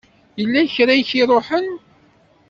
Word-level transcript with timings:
Yella 0.39 0.61
kra 0.73 0.93
i 0.95 1.03
k-iruḥen? 1.09 1.67